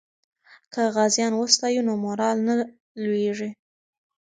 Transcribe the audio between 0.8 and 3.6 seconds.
غازیان وستایو نو مورال نه لویږي.